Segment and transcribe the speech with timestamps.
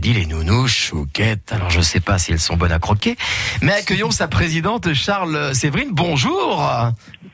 [0.00, 1.52] dit, les nounous, chouquettes.
[1.52, 3.16] Alors je sais pas si elles sont bonnes à croquer,
[3.62, 5.90] mais accueillons sa présidente Charles Séverine.
[5.92, 6.64] Bonjour.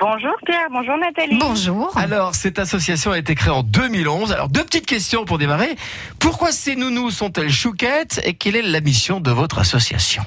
[0.01, 1.39] Bonjour Pierre, bonjour Nathalie.
[1.39, 1.97] Bonjour.
[1.97, 4.33] Alors cette association a été créée en 2011.
[4.33, 5.77] Alors deux petites questions pour démarrer.
[6.19, 10.25] Pourquoi ces nounous sont-elles chouquettes et quelle est la mission de votre association?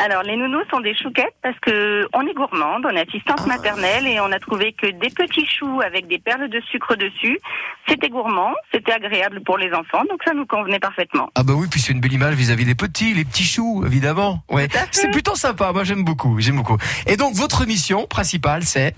[0.00, 3.46] Alors les nounous sont des chouquettes parce que on est gourmande, on est assistante Ah.
[3.48, 7.38] maternelle et on a trouvé que des petits choux avec des perles de sucre dessus,
[7.88, 11.30] c'était gourmand, c'était agréable pour les enfants, donc ça nous convenait parfaitement.
[11.34, 14.44] Ah bah oui, puis c'est une belle image vis-à-vis des petits, les petits choux, évidemment.
[14.50, 15.72] Ouais, c'est plutôt sympa.
[15.72, 16.76] Moi j'aime beaucoup, j'aime beaucoup.
[17.06, 18.94] Et donc votre mission principale, c'est?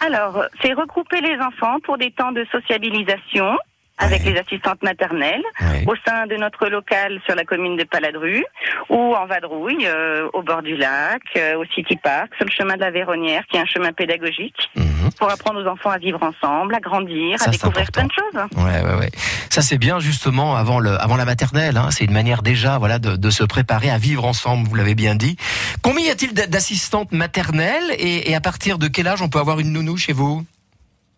[0.00, 3.56] Alors, c'est regrouper les enfants pour des temps de sociabilisation
[3.98, 4.32] avec Ouais.
[4.32, 5.84] les assistantes maternelles Ouais.
[5.86, 8.44] au sein de notre local sur la commune de Paladru
[8.88, 12.74] ou en vadrouille euh, au bord du lac, euh, au City Park, sur le chemin
[12.74, 15.10] de la Véronnière qui est un chemin pédagogique Mhm.
[15.18, 18.42] pour apprendre aux enfants à vivre ensemble, à grandir, Ça, à découvrir plein de choses.
[18.56, 19.10] Ouais, ouais, ouais.
[19.50, 21.76] Ça c'est bien justement avant le, avant la maternelle.
[21.76, 21.88] Hein.
[21.90, 24.68] C'est une manière déjà, voilà, de, de se préparer à vivre ensemble.
[24.68, 25.36] Vous l'avez bien dit.
[25.82, 29.38] Combien y a-t-il d'a- d'assistantes maternelles et, et à partir de quel âge on peut
[29.38, 30.44] avoir une nounou chez vous?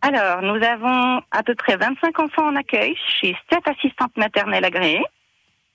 [0.07, 5.05] Alors, nous avons à peu près 25 enfants en accueil chez 7 assistantes maternelles agréées.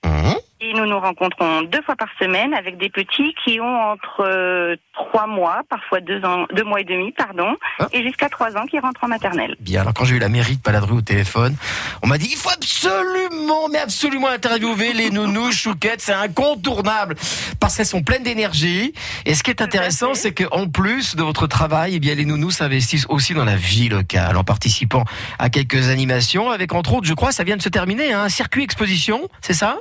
[0.06, 0.36] Mhm.
[0.64, 4.76] Et nous nous rencontrons deux fois par semaine avec des petits qui ont entre euh,
[4.94, 7.88] trois mois, parfois deux ans, deux mois et demi, pardon, Ah.
[7.92, 9.56] et jusqu'à trois ans qui rentrent en maternelle.
[9.58, 9.80] Bien.
[9.80, 11.56] Alors quand j'ai eu la mairie de Paladru au téléphone,
[12.04, 16.00] on m'a dit il faut absolument, mais absolument interviewer les nounous chouquettes.
[16.00, 17.16] C'est incontournable
[17.58, 18.92] parce qu'elles sont pleines d'énergie.
[19.26, 22.52] Et ce qui est intéressant, c'est qu'en plus de votre travail, eh bien les nounous
[22.52, 25.02] s'investissent aussi dans la vie locale en participant
[25.40, 28.28] à quelques animations avec entre autres, je crois, ça vient de se terminer, hein, un
[28.28, 29.78] circuit exposition, c'est ça?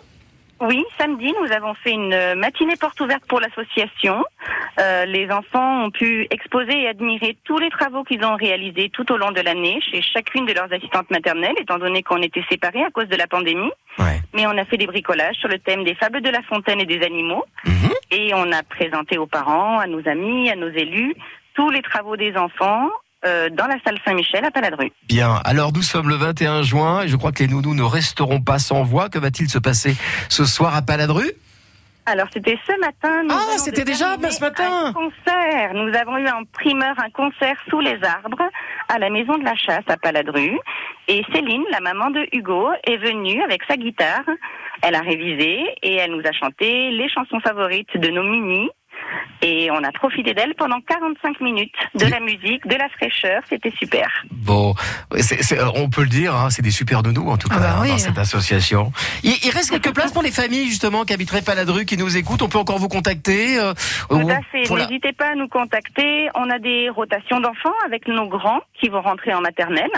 [0.61, 4.23] Oui, samedi, nous avons fait une euh, matinée porte ouverte pour l'association.
[4.79, 9.11] Euh, les enfants ont pu exposer et admirer tous les travaux qu'ils ont réalisés tout
[9.11, 12.83] au long de l'année chez chacune de leurs assistantes maternelles, étant donné qu'on était séparés
[12.83, 13.71] à cause de la pandémie.
[13.97, 14.21] Ouais.
[14.35, 16.85] Mais on a fait des bricolages sur le thème des fables de la fontaine et
[16.85, 17.43] des animaux.
[17.65, 17.91] Mhm.
[18.11, 21.15] Et on a présenté aux parents, à nos amis, à nos élus,
[21.55, 22.87] tous les travaux des enfants
[23.25, 24.91] euh, dans la salle Saint-Michel à Paladru.
[25.07, 25.39] Bien.
[25.45, 28.59] Alors nous sommes le 21 juin et je crois que les nounous ne resteront pas
[28.59, 29.09] sans voix.
[29.09, 29.95] Que va-t-il se passer
[30.29, 31.31] ce soir à Paladru?
[32.07, 33.23] Alors c'était ce matin.
[33.23, 34.87] Nous Ah, c'était déjà, ce matin.
[34.87, 35.73] Un concert.
[35.75, 38.41] Nous avons eu en primeur un concert sous les arbres
[38.89, 40.57] à la maison de la chasse à Paladru.
[41.07, 44.23] Et Céline, la maman de Hugo, est venue avec sa guitare.
[44.81, 48.69] Elle a révisé et elle nous a chanté les chansons favorites de nos minis.
[49.41, 52.11] Et on a profité d'elle pendant 45 minutes, de Oui.
[52.11, 54.07] la musique, de la fraîcheur, c'était super.
[54.31, 54.75] Bon,
[55.17, 57.59] c'est- c'est- on peut le dire, hein, c'est des super nounous en tout Ah cas
[57.59, 57.89] bah hein, oui.
[57.89, 58.91] dans cette association.
[59.23, 62.41] Il, il reste quelques places pour les familles justement qui habiteraient Paladru, qui nous écoutent.
[62.43, 63.57] On peut encore vous contacter.
[63.59, 63.73] euh,
[64.09, 64.63] Tout ou à fait.
[64.69, 66.29] la- N'hésitez pas à nous contacter.
[66.35, 69.89] On a des rotations d'enfants avec nos grands qui vont rentrer en maternelle.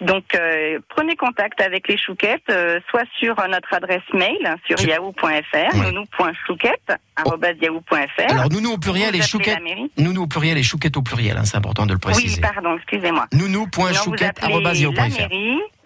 [0.00, 4.86] Donc, euh, prenez contact avec les chouquettes, euh, soit sur notre adresse mail sur Je-
[4.86, 5.90] yahoo.fr, Ouais.
[5.90, 8.30] nounou.chouquette@yahoo.fr.
[8.30, 9.18] Alors nounou au pluriel Vous et
[9.60, 9.90] mairie.
[9.98, 12.40] Nounou au pluriel et chouquettes au pluriel, hein, c'est important de le Oui, préciser.
[12.40, 13.26] pardon, excusez-moi.
[13.32, 13.66] Sinon,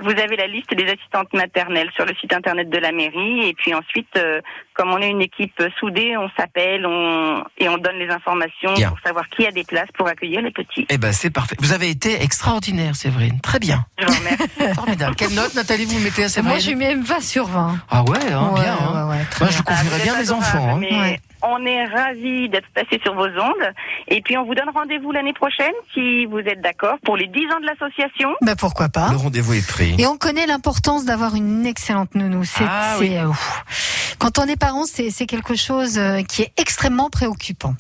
[0.02, 3.48] vous avez la liste des assistantes maternelles sur le site internet de la mairie.
[3.48, 4.40] Et puis ensuite, euh,
[4.74, 7.42] comme on est une équipe soudée, on s'appelle on...
[7.58, 8.88] et on donne les informations Bien.
[8.90, 10.86] pour savoir qui a des places pour accueillir les petits.
[10.88, 11.56] Eh ben c'est parfait.
[11.60, 13.40] Vous avez été extraordinaire, Séverine.
[13.40, 13.84] Très bien.
[13.98, 14.74] Je vous remercie.
[14.74, 15.14] Formidable.
[15.16, 17.76] Quelle note, Nathalie, vous mettez à Séverine Moi, je lui mets 20 sur 20.
[17.90, 18.76] Ah ouais, hein, Ouais, bien.
[18.80, 19.08] hein.
[19.08, 20.58] ouais, ouais, très Moi, je confierais Ah, bien les enfants.
[20.58, 20.60] hein.
[20.62, 21.20] adorables, mais Ouais.
[21.44, 23.72] On est ravis d'être passés sur vos ondes.
[24.08, 27.40] Et puis, on vous donne rendez-vous l'année prochaine, si vous êtes d'accord, pour les 10
[27.46, 28.30] ans de l'association.
[28.42, 29.08] Bah pourquoi pas.
[29.10, 29.94] Le rendez-vous est pris.
[29.98, 32.44] Et on connaît l'importance d'avoir une excellente nounou.
[32.44, 33.16] C'est, Ah c'est, oui.
[33.18, 33.28] euh,
[34.18, 37.74] quand on est parent, c'est, c'est quelque chose euh, qui est extrêmement préoccupant.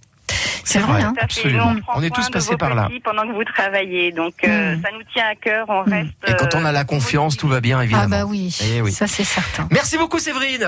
[0.64, 1.12] C'est vrai, hein.
[1.20, 1.74] Absolument.
[1.82, 2.88] Prend On est tous passés par là.
[3.04, 4.12] Pendant que vous travaillez.
[4.12, 4.82] Donc, euh, Mm.
[4.82, 5.66] ça nous tient à cœur.
[5.68, 5.92] On Mm.
[5.92, 6.10] reste.
[6.28, 8.08] Et quand on a la confiance, tout va bien, Ah évidemment.
[8.08, 8.92] bah oui, Eh oui.
[8.92, 9.68] ça c'est certain.
[9.72, 10.66] Merci beaucoup, Séverine.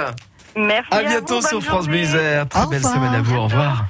[0.56, 0.88] Merci.
[0.92, 1.88] À bientôt sur France journée.
[1.88, 2.48] Bleu Isère.
[2.48, 3.36] Très belle semaine à vous.
[3.36, 3.86] Au revoir.